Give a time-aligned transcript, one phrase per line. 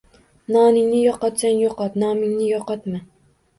[0.55, 3.07] Noningni yo'qotsang yo'qot, nomingni yoqotma!